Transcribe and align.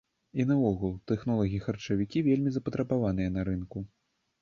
І 0.43 0.45
наогул, 0.51 0.95
тэхнолагі-харчавікі 1.11 2.25
вельмі 2.31 2.49
запатрабаваныя 2.59 3.39
на 3.39 3.49
рынку. 3.55 3.89